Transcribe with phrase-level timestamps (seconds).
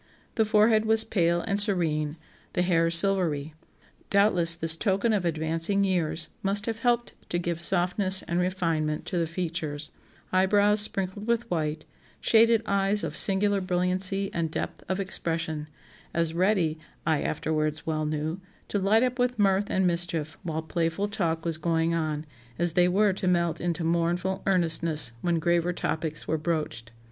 [0.33, 2.17] The forehead was pale and serene,
[2.53, 3.53] the hair silvery;
[4.09, 9.19] doubtless this token of advancing years must have helped to give softness and refinement to
[9.19, 9.91] the features;
[10.33, 11.85] eyebrows, sprinkled with white,
[12.19, 15.67] shaded eyes of singular brilliancy and depth of expression,
[16.15, 21.09] as ready (I afterwards well knew) to light up with mirth and mischief while playful
[21.09, 22.25] talk was going on,
[22.57, 26.91] as they were to melt into mournful earnestness when graver topics were broached.